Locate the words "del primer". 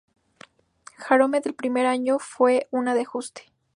1.41-1.85